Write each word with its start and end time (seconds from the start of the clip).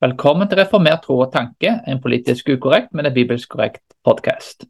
Velkommen 0.00 0.48
til 0.48 0.56
Reformert 0.56 1.02
tro 1.04 1.18
og 1.20 1.32
tanke, 1.34 1.74
en 1.84 1.98
politisk 2.00 2.46
ukorrekt, 2.48 2.86
men 2.96 3.04
en 3.04 3.12
bibelsk 3.12 3.50
korrekt 3.52 3.82
podkast. 4.00 4.64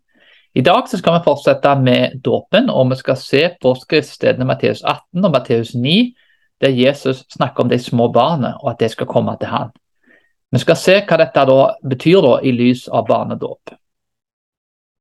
I 0.58 0.62
dag 0.66 0.88
skal 0.90 1.14
vi 1.14 1.20
fortsette 1.22 1.74
med 1.78 2.16
dåpen, 2.24 2.66
og 2.66 2.88
vi 2.90 2.96
skal 2.98 3.16
se 3.16 3.42
på 3.62 3.70
skriftstedene 3.78 4.42
Matteus 4.48 4.82
18 4.82 5.28
og 5.28 5.30
Matteus 5.30 5.70
9, 5.74 5.92
der 6.60 6.74
Jesus 6.74 7.22
snakker 7.30 7.62
om 7.62 7.70
de 7.70 7.78
små 7.78 8.08
barna 8.10 8.56
og 8.58 8.72
at 8.72 8.80
de 8.80 8.88
skal 8.90 9.06
komme 9.06 9.36
til 9.38 9.52
han. 9.52 9.70
Vi 10.50 10.58
skal 10.58 10.76
se 10.76 10.96
hva 10.98 11.18
dette 11.22 11.44
da 11.46 11.58
betyr 11.92 12.26
da, 12.26 12.32
i 12.42 12.50
lys 12.50 12.88
av 12.88 13.06
barnedåp. 13.06 13.70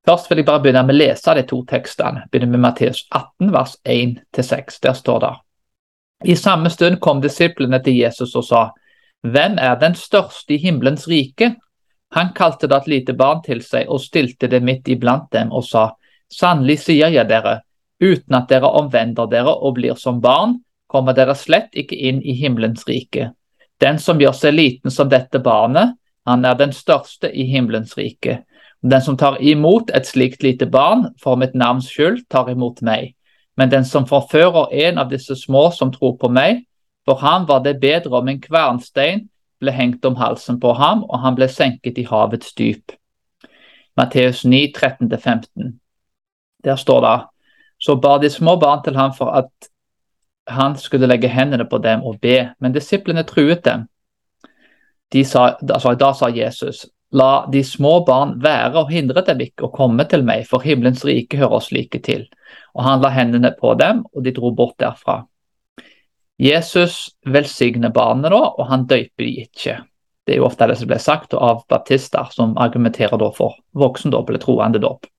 Først 0.06 0.30
vil 0.30 0.44
jeg 0.44 0.50
bare 0.52 0.62
begynne 0.62 0.84
med 0.86 0.94
å 0.94 1.00
lese 1.00 1.34
de 1.40 1.48
to 1.50 1.64
tekstene. 1.66 2.28
Begynner 2.30 2.54
med 2.54 2.68
Matteus 2.68 3.08
18, 3.10 3.50
vers 3.50 3.80
1-6. 3.82 4.78
Der 4.86 4.94
står 4.94 5.26
det 5.26 5.34
I 6.30 6.38
samme 6.38 6.70
stund 6.70 7.02
kom 7.02 7.18
disiplene 7.26 7.82
til 7.82 7.98
Jesus 7.98 8.36
og 8.36 8.46
sa 8.46 8.68
hvem 9.24 9.58
er 9.60 9.76
den 9.80 9.96
største 9.96 10.56
i 10.56 10.58
himmelens 10.58 11.08
rike? 11.08 11.56
Han 12.16 12.32
kalte 12.34 12.68
da 12.68 12.80
et 12.80 12.88
lite 12.88 13.14
barn 13.14 13.42
til 13.46 13.62
seg 13.62 13.90
og 13.92 14.02
stilte 14.02 14.48
det 14.48 14.62
midt 14.64 14.88
iblant 14.88 15.28
dem 15.32 15.52
og 15.52 15.66
sa, 15.68 15.92
Sannelig 16.30 16.84
sier 16.84 17.10
jeg 17.10 17.26
dere, 17.26 17.62
uten 18.00 18.36
at 18.38 18.50
dere 18.52 18.70
omvender 18.80 19.28
dere 19.28 19.50
og 19.50 19.80
blir 19.80 19.98
som 19.98 20.20
barn, 20.22 20.60
kommer 20.88 21.14
dere 21.18 21.34
slett 21.36 21.74
ikke 21.74 21.98
inn 21.98 22.22
i 22.22 22.36
himmelens 22.38 22.86
rike. 22.88 23.32
Den 23.82 23.98
som 24.00 24.22
gjør 24.22 24.36
seg 24.38 24.54
liten 24.54 24.94
som 24.94 25.10
dette 25.10 25.42
barnet, 25.42 25.96
han 26.26 26.46
er 26.46 26.58
den 26.60 26.74
største 26.76 27.32
i 27.34 27.48
himmelens 27.50 27.96
rike. 27.98 28.44
Den 28.82 29.02
som 29.02 29.18
tar 29.18 29.40
imot 29.42 29.90
et 29.96 30.06
slikt 30.08 30.44
lite 30.44 30.68
barn 30.70 31.08
for 31.22 31.36
mitt 31.36 31.56
navns 31.58 31.90
skyld, 31.90 32.28
tar 32.30 32.52
imot 32.52 32.84
meg. 32.86 33.16
Men 33.58 33.72
den 33.74 33.86
som 33.86 34.06
forfører 34.08 34.72
en 34.88 35.02
av 35.02 35.10
disse 35.10 35.36
små 35.36 35.70
som 35.76 35.92
tror 35.92 36.16
på 36.22 36.30
meg, 36.32 36.64
for 37.10 37.18
ham 37.26 37.48
var 37.48 37.64
det 37.66 37.80
bedre 37.82 38.20
om 38.22 38.28
en 38.30 38.42
kvernstein 38.42 39.24
ble 39.60 39.72
hengt 39.74 40.06
om 40.06 40.18
halsen 40.20 40.60
på 40.62 40.76
ham, 40.78 41.02
og 41.10 41.24
han 41.24 41.38
ble 41.38 41.48
senket 41.50 41.98
i 41.98 42.06
havets 42.06 42.54
dyp. 42.54 42.94
Matteus 43.98 44.44
9, 44.46 44.60
13-15. 44.78 45.72
Der 46.64 46.76
står 46.76 47.02
det 47.02 47.18
Så 47.80 47.96
bar 47.96 48.20
de 48.20 48.30
små 48.30 48.56
barn 48.60 48.84
til 48.84 48.96
ham 48.96 49.14
for 49.18 49.32
at 49.32 49.50
han 50.48 50.76
skulle 50.78 51.08
legge 51.08 51.28
hendene 51.28 51.66
på 51.66 51.78
dem 51.78 52.04
og 52.04 52.20
be, 52.22 52.52
men 52.60 52.74
disiplene 52.74 53.24
truet 53.24 53.66
dem. 53.66 53.88
De 55.14 55.26
sa, 55.26 55.56
altså, 55.74 55.96
da 55.96 56.12
sa 56.14 56.30
Jesus, 56.30 56.86
la 57.12 57.48
de 57.52 57.64
små 57.64 58.04
barn 58.06 58.36
være 58.44 58.84
og 58.84 58.92
hindre 58.92 59.24
dem 59.26 59.42
ikke 59.48 59.66
å 59.66 59.74
komme 59.74 60.06
til 60.06 60.22
meg, 60.28 60.46
for 60.46 60.62
himmelens 60.62 61.06
rike 61.08 61.40
hører 61.40 61.58
oss 61.58 61.72
like 61.72 62.04
til. 62.06 62.28
Og 62.76 62.84
han 62.86 63.02
la 63.02 63.10
hendene 63.10 63.56
på 63.58 63.74
dem, 63.80 64.06
og 64.14 64.24
de 64.24 64.36
dro 64.36 64.52
bort 64.54 64.78
derfra. 64.78 65.24
Jesus 66.40 67.10
velsigner 67.26 67.92
barnet, 67.92 68.32
da, 68.32 68.42
og 68.56 68.68
han 68.70 68.86
døyper 68.88 69.26
de 69.26 69.32
ikke. 69.44 69.74
Det 70.24 70.36
er 70.36 70.40
jo 70.40 70.46
ofte 70.48 70.68
det 70.70 70.78
som 70.80 70.88
blir 70.88 71.02
sagt 71.04 71.34
av 71.36 71.66
baptister, 71.68 72.30
som 72.32 72.56
argumenterer 72.58 73.20
for 73.36 73.58
voksendåp 73.76 74.30
eller 74.30 74.44
troende 74.44 74.80
dåp. 74.80 75.10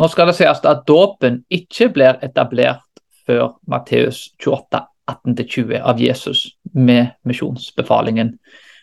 Nå 0.00 0.08
skal 0.08 0.30
det 0.30 0.38
sies 0.38 0.64
at 0.64 0.86
dåpen 0.88 1.42
ikke 1.52 1.90
blir 1.92 2.16
etablert 2.24 2.86
før 3.26 3.52
Matteus 3.68 4.30
28, 4.40 4.80
18-20 5.10 5.76
av 5.78 6.00
Jesus 6.00 6.46
med 6.72 7.12
misjonsbefalingen. 7.28 8.32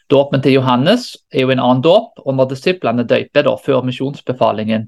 Dåpen 0.09 0.41
til 0.41 0.59
Johannes 0.59 1.15
er 1.33 1.47
jo 1.47 1.53
en 1.53 1.63
annen 1.63 1.81
dåp, 1.85 2.21
og 2.21 2.37
når 2.37 2.53
disiplene 2.53 3.07
døyper 3.09 3.45
da 3.45 3.55
før 3.57 3.81
misjonsbefalingen, 3.89 4.87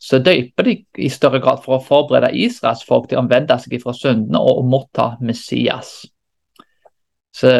så 0.00 0.18
døyper 0.18 0.64
de 0.64 0.74
i 0.96 1.08
større 1.12 1.42
grad 1.44 1.60
for 1.60 1.76
å 1.76 1.84
forberede 1.84 2.32
Israels 2.40 2.86
folk 2.88 3.10
til 3.10 3.18
å 3.18 3.20
omvende 3.20 3.58
seg 3.60 3.76
fra 3.82 3.92
syndene 3.92 4.40
og 4.40 4.62
motta 4.64 5.10
Messias. 5.20 6.06
Så 7.36 7.52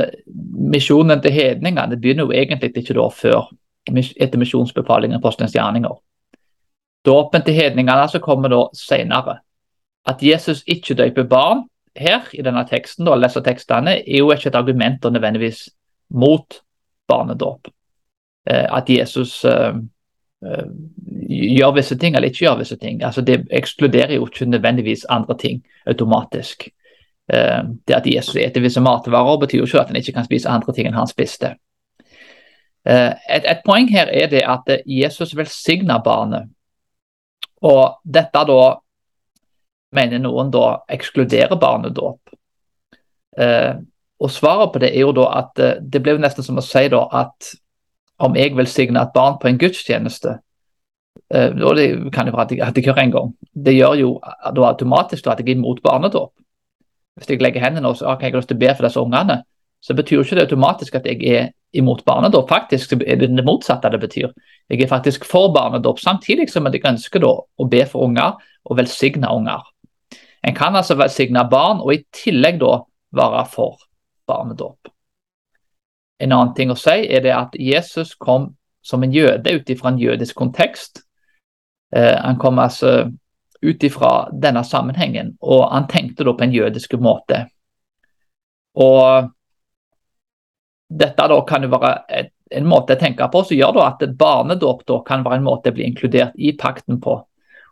Misjonen 0.72 1.20
til 1.20 1.36
hedningene 1.36 1.98
begynner 2.00 2.24
jo 2.24 2.38
egentlig 2.40 2.72
ikke 2.80 2.96
da 2.96 3.04
før 3.12 3.50
etter 3.90 4.40
misjonsbefalingen 4.40 5.20
på 5.20 5.34
gjerninger. 5.36 6.00
Dåpen 7.04 7.44
til 7.44 7.60
hedningene 7.60 8.08
så 8.08 8.22
kommer 8.24 8.52
da 8.52 8.64
senere. 8.76 9.36
At 10.08 10.24
Jesus 10.24 10.64
ikke 10.66 10.96
døyper 10.96 11.28
barn 11.28 11.66
her 11.96 12.24
i 12.32 12.42
denne 12.42 12.64
teksten, 12.64 13.04
da, 13.04 13.18
leser 13.20 13.44
tekstene, 13.44 13.98
er 14.00 14.24
jo 14.24 14.32
ikke 14.32 14.48
et 14.48 14.56
argument 14.56 15.04
nødvendigvis 15.04 15.66
mot 16.16 16.62
barnedåp. 17.08 17.68
Eh, 18.48 18.64
at 18.64 18.88
Jesus 18.88 19.42
eh, 19.44 19.74
Eh, 20.46 20.64
gjør 21.30 21.74
visse 21.76 21.96
ting 21.98 22.16
eller 22.16 22.28
ikke 22.28 22.44
gjør 22.44 22.58
visse 22.60 22.76
ting. 22.76 23.02
Altså, 23.04 23.22
det 23.22 23.44
ekskluderer 23.50 24.14
jo 24.14 24.26
ikke 24.26 24.46
nødvendigvis 24.50 25.04
andre 25.08 25.36
ting 25.38 25.62
automatisk. 25.86 26.68
Eh, 27.32 27.62
det 27.88 27.94
at 27.94 28.06
Jesus 28.06 28.34
spiser 28.34 28.60
visse 28.60 28.80
matvarer, 28.80 29.38
betyr 29.38 29.58
jo 29.58 29.64
ikke 29.64 29.80
at 29.80 29.86
han 29.86 29.96
ikke 29.96 30.12
kan 30.12 30.24
spise 30.24 30.48
andre 30.48 30.72
ting 30.72 30.88
enn 30.88 30.98
han 30.98 31.10
spiste. 31.10 31.54
Eh, 32.84 33.12
et, 33.30 33.44
et, 33.44 33.62
poeng 33.64 33.90
her 33.90 34.10
er 34.10 34.26
det 34.26 34.42
at 34.42 34.82
Jesus 34.86 35.36
velsigna 35.36 36.00
barnet. 36.04 36.50
Og 37.62 38.00
dette 38.04 38.44
da 38.48 38.60
mener 39.92 40.18
noen 40.18 40.50
da 40.50 40.80
ekskluderer 40.88 41.58
barnedåp. 41.60 42.20
Og 44.20 44.30
svaret 44.30 44.72
på 44.72 44.80
det 44.80 44.90
er 44.94 45.04
jo 45.04 45.12
da 45.12 45.26
at 45.38 45.60
det 45.80 46.00
blir 46.02 46.18
nesten 46.20 46.44
som 46.44 46.58
å 46.60 46.64
si 46.64 46.86
da 46.92 47.02
at 47.20 47.50
om 48.20 48.36
jeg 48.36 48.56
velsigner 48.56 49.02
et 49.02 49.12
barn 49.14 49.36
på 49.40 49.48
en 49.48 49.58
gudstjeneste. 49.58 50.38
Uh, 51.30 51.54
og 51.66 51.76
det 51.78 51.86
kan 52.14 52.26
jo 52.26 52.34
være 52.34 52.46
at 52.48 52.52
jeg, 52.52 52.60
at 52.66 52.76
jeg 52.76 52.84
gjør 52.84 53.00
en 53.02 53.14
gang. 53.14 53.30
Det 53.54 53.74
gjør 53.74 53.94
jo 54.00 54.10
da 54.56 54.66
automatisk 54.70 55.26
at 55.26 55.42
jeg 55.42 55.48
er 55.48 55.58
imot 55.58 55.82
barnedåp. 55.82 56.32
Hvis 57.18 57.30
jeg 57.30 57.42
legger 57.42 57.64
hendene 57.64 57.90
og 57.90 57.98
sier 57.98 58.10
okay, 58.10 58.28
jeg 58.28 58.34
har 58.34 58.42
lyst 58.42 58.50
til 58.52 58.58
å 58.58 58.62
be 58.62 58.74
for 58.74 58.86
disse 58.86 59.00
ungene, 59.02 59.40
så 59.80 59.96
betyr 59.96 60.22
ikke 60.22 60.38
det 60.38 60.46
automatisk 60.46 60.98
at 60.98 61.08
jeg 61.08 61.24
er 61.26 61.50
imot 61.76 62.04
barnedåp. 62.04 62.48
Faktisk 62.48 62.92
er 62.98 63.18
det 63.20 63.30
det 63.32 63.44
motsatte 63.46 63.90
det 63.92 64.00
betyr. 64.00 64.30
Jeg 64.70 64.82
er 64.82 64.90
faktisk 64.90 65.24
for 65.28 65.52
barnedåp, 65.54 66.00
samtidig 66.00 66.50
som 66.50 66.66
jeg 66.66 66.82
ønsker 66.86 67.22
da 67.22 67.32
å 67.40 67.68
be 67.70 67.84
for 67.86 68.06
unger 68.08 68.38
og 68.64 68.78
velsigne 68.78 69.30
unger. 69.30 69.62
En 70.46 70.56
kan 70.56 70.76
altså 70.76 70.96
velsigne 70.96 71.44
barn 71.50 71.82
og 71.82 71.94
i 71.94 72.04
tillegg 72.16 72.60
da 72.60 72.80
være 73.16 73.44
for 73.50 73.80
barnedåp. 74.28 74.90
En 76.20 76.32
annen 76.36 76.54
ting 76.56 76.72
å 76.72 76.78
si 76.78 77.06
er 77.08 77.24
det 77.24 77.32
at 77.34 77.56
Jesus 77.56 78.14
kom 78.20 78.54
som 78.82 79.02
en 79.02 79.12
jøde 79.12 79.52
ut 79.52 79.70
ifra 79.70 79.92
en 79.92 79.98
jødisk 80.00 80.36
kontekst. 80.36 81.02
Eh, 81.96 82.16
han 82.16 82.38
kom 82.38 82.58
altså 82.58 83.10
ut 83.62 83.84
ifra 83.84 84.30
denne 84.32 84.64
sammenhengen, 84.64 85.34
og 85.40 85.66
han 85.72 85.88
tenkte 85.88 86.24
da 86.24 86.32
på 86.32 86.46
en 86.46 86.54
jødisk 86.54 86.96
måte. 87.02 87.44
Og 88.80 89.30
dette 90.90 91.26
da 91.32 91.40
kan 91.46 91.64
jo 91.64 91.72
være 91.74 91.92
et, 92.08 92.32
en 92.50 92.66
måte 92.66 92.96
å 92.96 92.98
tenke 92.98 93.28
på 93.30 93.42
som 93.46 93.58
gjør 93.58 93.76
da 93.76 93.84
at 93.92 94.00
barnedåp 94.18 94.82
da 94.88 94.96
kan 95.06 95.22
være 95.26 95.38
en 95.38 95.46
måte 95.46 95.70
å 95.70 95.76
bli 95.76 95.86
inkludert 95.86 96.34
i 96.34 96.54
pakten 96.58 96.98
på, 97.02 97.20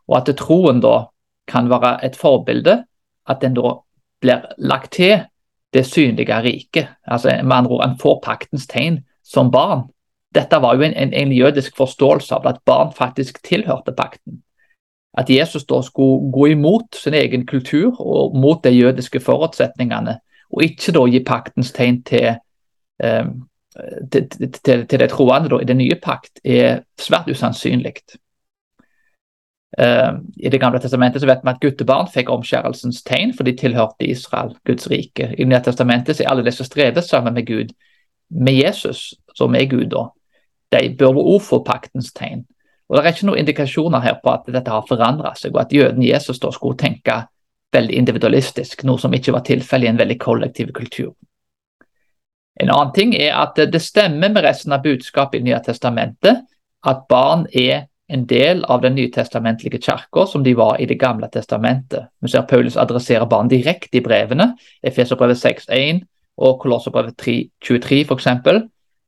og 0.09 0.19
at 0.21 0.31
troen 0.39 0.83
da 0.85 1.09
kan 1.49 1.71
være 1.71 1.97
et 2.05 2.17
forbilde, 2.17 2.83
at 3.29 3.41
den 3.43 3.57
da 3.57 3.79
blir 4.21 4.45
lagt 4.59 4.93
til 4.99 5.25
det 5.73 5.85
synlige 5.87 6.37
riket. 6.45 6.89
Altså, 7.05 7.33
med 7.43 7.57
andre 7.57 7.73
ord, 7.73 7.85
En 7.85 7.99
får 7.99 8.21
paktens 8.25 8.67
tegn 8.67 9.03
som 9.25 9.51
barn. 9.51 9.89
Dette 10.35 10.61
var 10.61 10.77
jo 10.77 10.85
en, 10.85 10.93
en, 10.93 11.13
en, 11.13 11.33
jødisk 11.33 11.77
forståelse 11.77 12.35
av 12.37 12.47
at 12.47 12.61
barn 12.67 12.93
faktisk 12.93 13.41
tilhørte 13.43 13.95
pakten. 13.97 14.43
At 15.19 15.31
Jesus 15.31 15.65
da 15.65 15.81
skulle 15.83 16.31
gå 16.33 16.47
imot 16.53 16.95
sin 16.95 17.15
egen 17.15 17.47
kultur 17.47 17.97
og 18.01 18.37
mot 18.37 18.61
de 18.65 18.71
jødiske 18.71 19.21
forutsetningene, 19.21 20.19
og 20.53 20.63
ikke 20.63 20.93
da 20.93 21.05
gi 21.09 21.23
paktens 21.25 21.73
tegn 21.73 22.03
til, 22.07 22.37
eh, 23.03 23.27
til, 24.13 24.29
til, 24.29 24.87
til 24.87 25.01
de 25.01 25.09
troende 25.09 25.63
i 25.63 25.69
den 25.69 25.81
nye 25.81 25.97
pakt, 26.03 26.41
er 26.45 26.83
svært 27.01 27.31
usannsynlig. 27.31 27.95
Uh, 29.79 30.25
I 30.37 30.49
Det 30.49 30.61
gamle 30.61 30.81
testamentet 30.81 31.21
så 31.21 31.29
vet 31.29 31.43
vi 31.45 31.51
at 31.51 31.61
guttebarn 31.61 32.09
fikk 32.11 32.31
omskjærelsens 32.33 33.03
tegn, 33.05 33.35
for 33.37 33.45
de 33.45 33.53
tilhørte 33.57 34.09
Israel, 34.09 34.57
Guds 34.67 34.89
rike. 34.91 35.29
I 35.35 35.45
Det 35.45 35.49
nye 35.49 35.61
testamentet 35.63 36.17
så 36.17 36.25
er 36.25 36.31
alle 36.33 36.45
de 36.45 36.53
som 36.53 36.67
strever 36.67 37.01
sammen 37.01 37.35
med 37.35 37.47
Gud, 37.47 37.75
med 38.31 38.57
Jesus, 38.57 39.15
som 39.37 39.55
er 39.55 39.69
Gud, 39.69 39.87
da, 39.93 40.09
de 40.73 40.95
bør 40.99 41.15
være 41.17 41.65
paktens 41.65 42.13
tegn. 42.13 42.45
Og 42.89 42.97
Det 42.97 43.05
er 43.05 43.13
ikke 43.13 43.27
noen 43.27 43.39
indikasjoner 43.39 44.01
her 44.01 44.21
på 44.23 44.31
at 44.33 44.47
dette 44.49 44.71
har 44.71 44.87
forandret 44.89 45.39
seg, 45.39 45.55
og 45.55 45.61
at 45.61 45.73
jøden 45.73 46.03
Jesus 46.03 46.41
da 46.41 46.51
skulle 46.51 46.79
tenke 46.79 47.27
veldig 47.73 47.95
individualistisk, 47.95 48.85
noe 48.85 48.99
som 48.99 49.13
ikke 49.13 49.33
var 49.33 49.45
tilfellet 49.45 49.85
i 49.85 49.91
en 49.93 49.99
veldig 49.99 50.19
kollektiv 50.19 50.73
kultur. 50.73 51.13
En 52.61 52.73
annen 52.73 52.95
ting 52.95 53.15
er 53.15 53.37
at 53.37 53.61
det 53.73 53.83
stemmer 53.83 54.33
med 54.33 54.43
resten 54.43 54.73
av 54.73 54.83
budskapet 54.83 55.41
i 55.41 55.45
Nye 55.47 55.61
testamentet 55.65 56.41
at 56.89 57.05
barn 57.09 57.47
er 57.53 57.87
en 58.09 58.25
del 58.27 58.65
av 58.65 58.81
den 58.83 58.97
nytestamentlige 58.97 59.83
kirka 59.85 60.25
som 60.27 60.45
de 60.45 60.57
var 60.57 60.81
i 60.81 60.87
Det 60.87 60.99
gamle 60.99 61.29
testamentet. 61.29 62.09
Vi 62.23 62.29
ser 62.29 62.47
Paulus 62.49 62.77
adressere 62.77 63.29
barn 63.29 63.49
direkte 63.49 63.99
i 63.99 64.01
brevene, 64.01 64.57
Efeserbrevet 64.83 65.37
6.1 65.37 66.01
og 66.39 66.61
Kolosserbrevet 66.61 67.17
23 67.61 68.01
f.eks. 68.09 68.27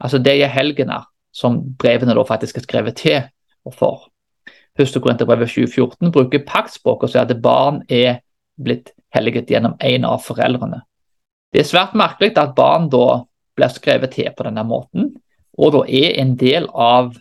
Altså 0.00 0.18
det 0.18 0.42
er 0.42 0.52
helgener 0.52 1.09
som 1.32 1.60
brevene 1.78 2.14
da 2.16 2.24
faktisk 2.26 2.58
er 2.58 2.66
skrevet 2.66 2.98
til 3.00 3.20
og 3.66 3.76
for. 3.76 4.08
Første 4.78 5.00
Korinterbrevet 5.02 5.50
2014 5.50 6.12
bruker 6.14 6.44
paktspråk 6.46 7.04
og 7.04 7.12
sier 7.12 7.26
at 7.26 7.42
barn 7.42 7.82
er 7.88 8.20
blitt 8.60 8.92
helliget 9.14 9.50
gjennom 9.50 9.76
en 9.80 10.06
av 10.08 10.22
foreldrene. 10.24 10.82
Det 11.50 11.62
er 11.62 11.68
svært 11.68 11.96
merkelig 11.98 12.36
at 12.38 12.54
barn 12.56 12.86
da 12.92 13.24
blir 13.58 13.74
skrevet 13.74 14.14
til 14.14 14.30
på 14.36 14.46
denne 14.46 14.64
måten, 14.66 15.10
og 15.58 15.74
da 15.74 15.82
er 15.86 16.20
en 16.22 16.36
del 16.38 16.68
av 16.70 17.16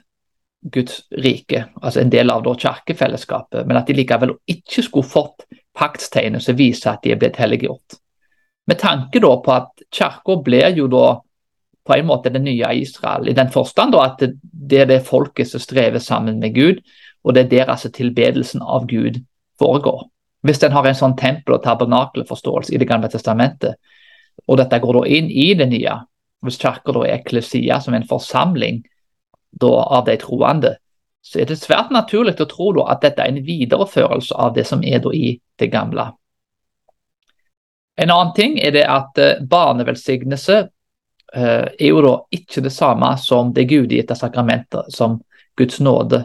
Guds 0.62 1.02
rike, 1.24 1.66
altså 1.82 2.02
en 2.02 2.12
del 2.12 2.30
av 2.32 2.44
da 2.44 2.54
kirkefellesskapet, 2.60 3.66
men 3.68 3.80
at 3.80 3.88
de 3.88 3.96
likevel 3.96 4.36
ikke 4.52 4.84
skulle 4.84 5.08
fått 5.08 5.48
paktstegnet 5.78 6.44
som 6.44 6.58
viser 6.60 6.94
at 6.94 7.04
de 7.04 7.14
er 7.14 7.20
blitt 7.20 7.40
helliggjort. 7.40 7.98
Med 8.68 8.80
tanke 8.80 9.22
da 9.24 9.32
på 9.42 9.54
at 9.56 9.86
kirka 9.96 10.36
blir 10.46 10.76
jo 10.78 10.90
da 10.92 11.06
på 11.88 11.96
en 11.96 12.06
måte 12.06 12.30
det 12.30 12.42
nye 12.44 12.74
Israel, 12.82 13.30
i 13.30 13.34
den 13.34 13.50
forstand 13.52 13.96
at 13.98 14.22
det 14.42 14.82
er 14.82 14.90
det 14.90 15.06
folket 15.08 15.50
som 15.50 15.62
strever 15.64 16.00
sammen 16.00 16.40
med 16.40 16.56
Gud, 16.56 16.82
og 17.24 17.36
det 17.36 17.46
er 17.46 17.50
der 17.50 17.72
altså 17.74 17.90
tilbedelsen 17.92 18.62
av 18.62 18.88
Gud 18.88 19.22
foregår. 19.60 20.06
Hvis 20.42 20.64
en 20.64 20.72
har 20.72 20.88
en 20.88 20.96
sånn 20.96 21.18
tempel- 21.20 21.58
og 21.58 21.64
tabernakelforståelse 21.64 22.74
i 22.74 22.78
Det 22.78 22.88
gamle 22.88 23.10
testamentet, 23.10 23.76
og 24.48 24.58
dette 24.58 24.80
går 24.80 24.94
da 24.94 25.08
inn 25.08 25.28
i 25.30 25.54
det 25.54 25.68
nye, 25.70 25.98
hvis 26.42 26.58
kirka 26.58 26.94
er 27.04 27.18
eklesia 27.18 27.82
som 27.82 27.94
en 27.94 28.08
forsamling 28.08 28.84
da, 29.52 29.68
av 29.68 30.06
de 30.06 30.16
troende, 30.18 30.78
så 31.22 31.42
er 31.42 31.50
det 31.50 31.60
svært 31.60 31.92
naturlig 31.92 32.38
å 32.40 32.48
tro 32.48 32.72
da, 32.78 32.88
at 32.94 33.04
dette 33.04 33.22
er 33.22 33.34
en 33.34 33.44
videreførelse 33.44 34.36
av 34.36 34.54
det 34.56 34.66
som 34.68 34.84
er 34.84 35.02
da 35.04 35.12
i 35.14 35.34
det 35.60 35.68
gamle. 35.74 36.12
En 38.00 38.12
annen 38.14 38.32
ting 38.36 38.56
er 38.64 38.72
det 38.72 38.86
at 38.88 39.20
uh, 39.20 39.42
barnevelsignelse 39.44 40.62
er 41.34 41.86
jo 41.86 42.02
da 42.02 42.14
ikke 42.34 42.64
det 42.66 42.72
samme 42.74 43.12
som 43.22 43.52
det 43.54 43.68
gudgitte 43.70 44.16
sakramentet 44.18 44.90
som 44.94 45.20
Guds 45.60 45.80
nåde, 45.80 46.24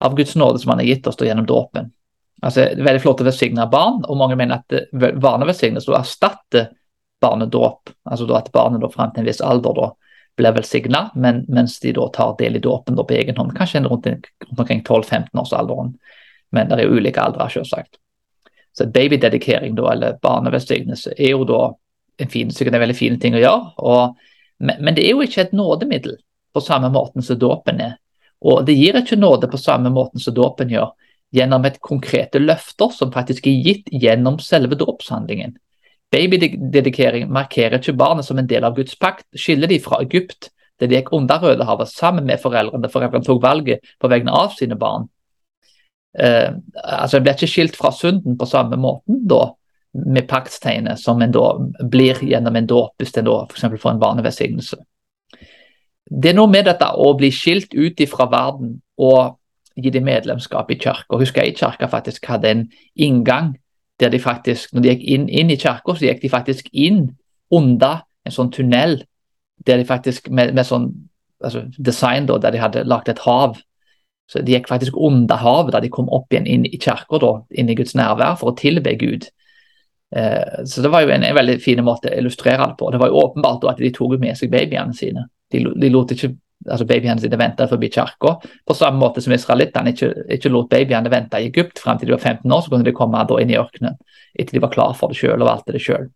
av 0.00 0.16
Guds 0.16 0.36
nåde 0.36 0.58
som 0.58 0.70
han 0.70 0.78
har 0.78 0.88
gitt 0.88 1.06
oss 1.06 1.16
da, 1.16 1.26
gjennom 1.26 1.46
dåpen. 1.46 1.90
Altså, 2.42 2.60
det 2.60 2.78
er 2.78 2.86
veldig 2.86 3.02
flott 3.02 3.22
å 3.22 3.26
velsigne 3.26 3.66
barn, 3.70 4.04
og 4.06 4.18
mange 4.20 4.36
mener 4.38 4.60
at 4.60 4.74
eh, 4.78 5.14
barnevelsignelse 5.18 5.94
erstatter 5.98 6.68
barnedåp. 7.20 7.90
Altså 8.06 8.28
da 8.28 8.38
at 8.38 8.52
barnet 8.54 8.82
da 8.82 8.90
fram 8.92 9.10
til 9.10 9.24
en 9.24 9.28
viss 9.28 9.42
alder 9.42 9.74
da 9.74 9.88
blir 10.38 10.54
velsigna, 10.54 11.08
men, 11.18 11.42
mens 11.50 11.80
de 11.82 11.92
da 11.96 12.06
tar 12.14 12.36
del 12.38 12.56
i 12.56 12.62
dåpen 12.62 12.98
på 12.98 13.16
egen 13.16 13.36
hånd. 13.40 13.56
Kanskje 13.58 13.82
rundt, 13.82 14.06
rundt 14.06 14.60
omkring 14.60 14.84
12-15-årsalderen, 14.86 15.96
men 16.54 16.70
det 16.70 16.78
er 16.78 16.86
jo 16.86 17.00
ulike 17.00 17.22
aldre, 17.22 17.48
selvsagt. 17.50 17.98
Så 18.78 18.86
babydedikering, 18.86 19.74
da, 19.74 19.88
eller 19.92 20.20
barnevelsignelse, 20.22 21.16
er 21.18 21.34
jo 21.34 21.42
da 21.48 21.62
en 22.22 22.30
fin, 22.30 22.54
sikkert 22.54 22.78
en 22.78 22.84
veldig 22.84 22.96
fin 22.98 23.18
ting 23.18 23.34
å 23.34 23.42
gjøre. 23.42 23.72
Og, 23.82 24.27
men, 24.58 24.82
men, 24.82 24.94
det 24.94 25.06
er 25.06 25.14
jo 25.14 25.24
ikke 25.24 25.46
et 25.46 25.54
nådemiddel 25.56 26.16
på 26.54 26.62
samme 26.64 26.90
måten 26.90 27.22
som 27.22 27.38
dåpen 27.38 27.80
er. 27.80 27.96
Og 28.42 28.64
det 28.66 28.76
gir 28.78 28.98
ikke 28.98 29.18
nåde 29.18 29.50
på 29.50 29.60
samme 29.60 29.90
måten 29.90 30.22
som 30.22 30.34
dåpen 30.34 30.70
gjør 30.72 30.92
gjennom 31.34 31.64
et 31.68 31.80
konkrete 31.84 32.40
løfter 32.40 32.92
som 32.94 33.12
faktisk 33.12 33.46
er 33.46 33.64
gitt 33.64 33.90
gjennom 33.92 34.38
selve 34.42 34.78
dåpshandlingen. 34.80 35.56
Babydedikering 36.10 37.28
markerer 37.32 37.76
ikke 37.78 37.98
barnet 37.98 38.24
som 38.24 38.38
en 38.40 38.48
del 38.48 38.64
av 38.64 38.78
Guds 38.78 38.96
pakt, 38.96 39.26
skiller 39.36 39.68
de 39.68 39.76
fra 39.84 40.00
Egypt, 40.06 40.48
der 40.80 40.88
de 40.88 40.96
gikk 40.96 41.12
under 41.12 41.42
Rødehavet 41.42 41.90
sammen 41.90 42.24
med 42.24 42.40
foreldrene. 42.40 42.88
Foreldrene 42.88 43.26
tok 43.26 43.42
valget 43.44 43.84
på 44.00 44.08
vegne 44.08 44.32
av 44.32 44.54
sine 44.56 44.78
barn. 44.78 45.08
Eh, 46.18 46.54
altså 46.74 47.18
En 47.18 47.26
blir 47.26 47.36
ikke 47.36 47.50
skilt 47.50 47.76
fra 47.76 47.92
synden 47.92 48.38
på 48.38 48.48
samme 48.48 48.78
måten 48.80 49.20
da, 49.28 49.52
med 49.92 50.28
paktstegnet 50.28 51.00
som 51.00 51.22
en 51.22 51.32
da 51.32 51.46
blir 51.90 52.20
gjennom 52.22 52.56
en 52.56 52.66
dåp, 52.68 52.94
hvis 52.98 53.16
en 53.16 53.26
da 53.26 53.40
f.eks. 53.48 53.66
får 53.80 53.90
en 53.94 54.02
barnevelsignelse. 54.02 54.76
Det 56.08 56.30
er 56.30 56.36
noe 56.36 56.48
med 56.50 56.68
dette 56.68 56.88
å 56.88 57.12
bli 57.16 57.30
skilt 57.34 57.74
ut 57.74 58.00
fra 58.08 58.28
verden 58.32 58.78
og 58.96 59.36
gi 59.78 59.92
dem 59.94 60.06
medlemskap 60.08 60.70
i 60.70 60.78
kirka. 60.80 61.18
Husker 61.20 61.44
jeg 61.44 61.56
kirka 61.58 61.88
faktisk 61.88 62.26
hadde 62.26 62.50
en 62.50 62.64
inngang 62.96 63.56
der 64.00 64.10
de 64.10 64.20
faktisk, 64.22 64.72
når 64.72 64.82
de 64.82 64.92
gikk 64.92 65.04
inn, 65.04 65.28
inn 65.28 65.50
i 65.50 65.58
kirka, 65.58 65.94
så 65.94 66.06
gikk 66.06 66.22
de 66.22 66.32
faktisk 66.32 66.68
inn 66.72 67.08
under 67.50 68.04
en 68.24 68.34
sånn 68.34 68.52
tunnel 68.54 69.00
der 69.66 69.80
de 69.80 69.86
faktisk 69.88 70.28
med, 70.30 70.54
med 70.54 70.66
sånn 70.66 70.90
altså 71.44 71.64
design 71.78 72.26
da, 72.26 72.38
der 72.38 72.54
de 72.54 72.62
hadde 72.62 72.84
lagd 72.86 73.10
et 73.10 73.22
hav. 73.26 73.58
Så 74.28 74.42
De 74.44 74.52
gikk 74.52 74.68
faktisk 74.68 74.96
under 74.96 75.40
havet 75.40 75.72
da 75.72 75.80
de 75.80 75.90
kom 75.92 76.08
opp 76.12 76.32
igjen 76.32 76.46
inn 76.46 76.66
i 76.66 76.78
kirka, 76.78 77.20
inn 77.50 77.70
i 77.70 77.76
Guds 77.78 77.94
nærvær, 77.96 78.36
for 78.40 78.52
å 78.52 78.58
tilbe 78.58 78.94
Gud. 79.00 79.28
Eh, 80.16 80.64
så 80.64 80.82
Det 80.82 80.88
var 80.88 81.04
jo 81.04 81.10
en, 81.12 81.24
en, 81.24 81.34
veldig 81.36 81.58
fin 81.62 81.80
måte 81.84 82.10
å 82.10 82.18
illustrere 82.18 82.66
det 82.66 82.76
på. 82.78 82.90
Det 82.90 83.00
var 83.00 83.12
jo 83.12 83.22
åpenbart 83.22 83.66
at 83.68 83.80
de 83.82 83.92
tok 83.94 84.18
med 84.20 84.36
seg 84.38 84.52
babyene 84.52 84.96
sine. 84.96 85.26
De, 85.52 85.64
de 85.64 85.90
lot 85.92 86.12
ikke 86.12 86.34
altså 86.68 86.86
babyene 86.88 87.20
sine 87.22 87.38
vente 87.38 87.68
forbi 87.70 87.90
kirka. 87.92 88.34
På 88.66 88.76
samme 88.76 89.00
måte 89.00 89.22
som 89.24 89.32
israelittene 89.32 89.94
ikke, 89.94 90.10
ikke, 90.36 90.52
lot 90.52 90.70
babyene 90.72 91.12
vente 91.12 91.40
i 91.40 91.50
Egypt 91.52 91.82
frem 91.82 91.98
til 91.98 92.10
de 92.10 92.16
var 92.16 92.24
15 92.24 92.52
år, 92.52 92.62
så 92.64 92.72
kunne 92.72 92.88
de 92.88 92.96
komme 92.96 93.24
inn 93.40 93.52
i 93.52 93.58
ørkenen 93.58 93.98
etter 94.38 94.54
de 94.54 94.62
var 94.62 94.72
klar 94.72 94.94
for 94.94 95.12
det 95.12 95.18
selv 95.18 95.42
og 95.42 95.48
valgte 95.48 95.74
det 95.74 95.82
selv. 95.82 96.10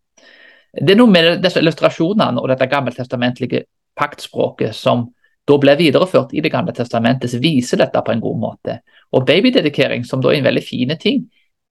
Det 0.73 0.93
er 0.93 0.97
noe 0.97 1.11
med 1.11 1.41
disse 1.43 1.61
illustrasjonene 1.61 2.41
og 2.41 2.49
dette 2.49 2.69
gammeltestamentlige 2.69 3.65
paktspråket 3.99 4.73
som 4.75 5.07
da 5.45 5.57
ble 5.59 5.75
videreført 5.75 6.31
i 6.33 6.41
Det 6.41 6.51
gamle 6.51 6.71
testamentet, 6.73 7.29
som 7.29 7.41
viser 7.43 7.77
dette 7.77 8.01
på 8.01 8.13
en 8.13 8.21
god 8.23 8.37
måte. 8.39 8.77
Og 9.11 9.25
Babydedikering, 9.27 10.05
som 10.07 10.21
da 10.21 10.31
er 10.31 10.39
en 10.39 10.47
veldig 10.47 10.63
fin 10.63 10.93
ting, 10.97 11.25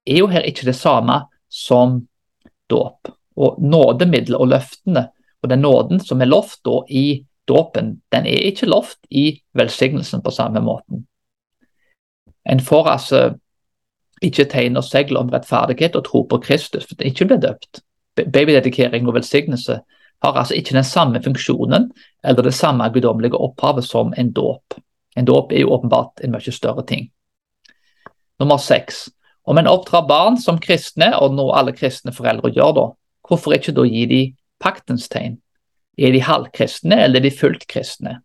er 0.06 0.18
jo 0.20 0.28
her 0.28 0.44
ikke 0.44 0.66
det 0.68 0.76
samme 0.76 1.22
som 1.48 2.02
dåp. 2.70 3.08
Og 3.36 3.62
Nådemiddelet 3.62 4.40
og 4.40 4.48
løftene 4.52 5.08
og 5.42 5.50
den 5.50 5.64
nåden 5.64 6.00
som 6.00 6.20
er 6.20 6.30
lovt 6.30 6.60
da 6.64 6.82
i 6.88 7.24
dåpen 7.48 7.96
den 8.12 8.26
er 8.26 8.48
ikke 8.48 8.68
lovt 8.70 8.98
i 9.10 9.40
velsignelsen 9.58 10.22
på 10.22 10.30
samme 10.30 10.60
måten. 10.60 11.06
En 12.44 12.60
får 12.60 12.88
altså 12.88 13.22
ikke 14.22 14.46
tegn 14.50 14.78
og 14.78 14.84
segl 14.86 15.16
om 15.18 15.30
rettferdighet 15.30 15.96
og 15.98 16.04
tro 16.06 16.22
på 16.30 16.38
Kristus 16.44 16.86
for 16.86 16.98
det 16.98 17.10
ikke 17.10 17.30
blir 17.30 17.42
døpt. 17.42 17.82
Babydedikering 18.16 19.08
og 19.08 19.16
velsignelse 19.16 19.80
har 20.22 20.38
altså 20.38 20.54
ikke 20.54 20.76
den 20.76 20.84
samme 20.84 21.22
funksjonen 21.22 21.90
eller 22.24 22.42
det 22.42 22.54
samme 22.54 22.88
guddommelige 22.94 23.38
opphavet 23.38 23.84
som 23.84 24.14
en 24.16 24.32
dåp. 24.32 24.78
En 25.16 25.24
dåp 25.24 25.52
er 25.52 25.64
jo 25.64 25.72
åpenbart 25.74 26.22
en 26.24 26.32
mye 26.32 26.54
større 26.54 26.86
ting. 26.86 27.08
Nummer 28.40 28.56
seks. 28.56 29.08
Om 29.44 29.58
en 29.58 29.70
oppdrar 29.70 30.06
barn 30.06 30.36
som 30.38 30.60
kristne, 30.62 31.10
og 31.18 31.34
noe 31.34 31.56
alle 31.58 31.74
kristne 31.74 32.14
foreldre 32.14 32.52
gjør 32.54 32.74
da, 32.76 32.84
hvorfor 33.26 33.56
ikke 33.56 33.74
da 33.74 33.86
gi 33.88 34.04
de 34.10 34.20
paktens 34.62 35.08
tegn? 35.10 35.40
Er 35.98 36.14
de 36.14 36.22
halvkristne, 36.24 36.96
eller 37.04 37.20
er 37.20 37.26
de 37.26 37.34
fullt 37.34 37.66
kristne? 37.68 38.20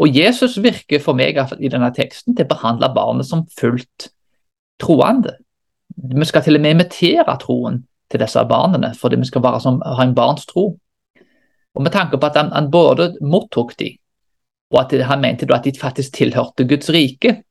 Og 0.00 0.16
Jesus 0.16 0.56
virker 0.62 1.02
for 1.04 1.16
meg 1.16 1.36
i 1.36 1.70
denne 1.70 1.92
teksten 1.92 2.34
til 2.34 2.46
å 2.46 2.52
behandle 2.54 2.88
barnet 2.94 3.28
som 3.28 3.44
fullt 3.58 4.08
troende. 4.80 5.36
Vi 5.92 6.24
skal 6.24 6.44
til 6.46 6.56
og 6.56 6.64
med 6.64 6.78
imitere 6.78 7.36
troen 7.42 7.82
til 8.10 8.22
disse 8.22 8.44
barna, 8.48 8.94
fordi 8.96 9.20
vi 9.20 9.28
skal 9.28 9.60
som, 9.60 9.82
ha 9.84 10.02
en 10.02 10.16
barns 10.16 10.48
tro. 10.48 10.72
Og 11.72 11.82
Med 11.82 11.92
tanke 11.92 12.18
på 12.18 12.26
at 12.26 12.36
han, 12.36 12.50
han 12.52 12.70
både 12.70 13.14
mottok 13.20 13.76
de, 13.78 13.94
og 14.72 14.80
at 14.80 14.96
han 15.04 15.20
mente 15.20 15.46
at 15.52 15.64
de 15.64 15.72
faktisk 15.78 16.12
tilhørte 16.16 16.64
Guds 16.68 16.90
rike, 16.90 17.42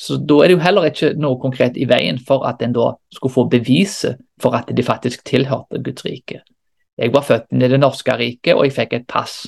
så 0.00 0.16
da 0.16 0.38
er 0.40 0.48
det 0.48 0.54
jo 0.54 0.62
heller 0.64 0.86
ikke 0.88 1.10
noe 1.20 1.36
konkret 1.42 1.76
i 1.76 1.84
veien 1.88 2.16
for 2.24 2.46
at 2.48 2.62
en 2.64 2.72
da 2.72 2.94
skulle 3.12 3.34
få 3.34 3.44
beviset 3.52 4.20
for 4.40 4.56
at 4.56 4.70
de 4.72 4.84
faktisk 4.84 5.26
tilhørte 5.28 5.82
Guds 5.84 6.06
rike. 6.06 6.40
Jeg 7.00 7.12
var 7.12 7.26
født 7.26 7.52
inn 7.52 7.64
i 7.64 7.68
det 7.68 7.80
norske 7.80 8.14
riket, 8.16 8.54
og 8.54 8.64
jeg 8.64 8.76
fikk 8.78 8.96
et 8.96 9.06
pass. 9.08 9.42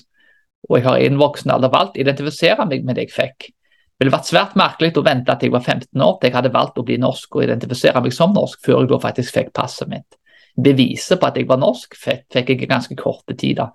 Og 0.69 0.77
jeg 0.79 0.87
har 0.87 1.01
i 1.01 1.09
en 1.09 1.17
voksen 1.21 1.55
alder 1.55 1.73
valgt 1.73 1.97
å 1.97 2.05
identifisere 2.05 2.67
meg 2.69 2.85
med 2.85 3.01
det 3.01 3.07
jeg 3.09 3.15
fikk. 3.15 3.49
Det 3.49 4.05
ville 4.05 4.13
vært 4.13 4.29
svært 4.29 4.59
merkelig 4.61 4.93
å 4.99 5.07
vente 5.07 5.33
at 5.33 5.43
jeg 5.45 5.55
var 5.55 5.65
15 5.65 6.05
år 6.05 6.15
til 6.19 6.29
jeg 6.29 6.37
hadde 6.37 6.53
valgt 6.53 6.79
å 6.81 6.85
bli 6.85 7.01
norsk 7.01 7.37
og 7.37 7.47
identifisere 7.47 8.05
meg 8.05 8.17
som 8.17 8.37
norsk, 8.37 8.61
før 8.65 8.83
jeg 8.83 8.93
da 8.93 9.01
faktisk 9.07 9.39
fikk 9.39 9.51
passet 9.57 9.89
mitt. 9.89 10.21
Beviset 10.61 11.21
på 11.21 11.29
at 11.31 11.41
jeg 11.41 11.49
var 11.49 11.61
norsk 11.63 11.97
fikk 11.97 12.37
jeg 12.37 12.69
ganske 12.69 12.97
korte 13.01 13.37
tid 13.41 13.61
da, 13.63 13.71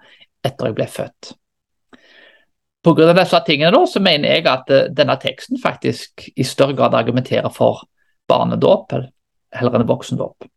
etter 0.46 0.70
jeg 0.70 0.78
ble 0.78 0.90
født. 0.94 1.34
Av 2.86 3.16
disse 3.18 3.40
tingene 3.46 3.72
da, 3.74 3.82
så 3.90 4.00
mener 4.04 4.36
jeg 4.36 4.46
at 4.48 4.70
uh, 4.72 4.86
denne 4.94 5.18
teksten 5.20 5.60
faktisk 5.60 6.28
i 6.36 6.46
større 6.46 6.76
grad 6.78 6.96
argumenterer 6.96 7.50
for 7.54 7.84
barnedåp 8.30 8.94
heller 9.56 9.80
enn 9.80 9.88
voksendåp. 9.88 10.48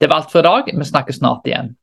Det 0.00 0.08
var 0.08 0.22
alt 0.22 0.32
for 0.32 0.40
i 0.40 0.48
dag. 0.48 0.70
Vi 0.72 0.86
snakkes 0.88 1.20
snart 1.20 1.46
igjen. 1.46 1.74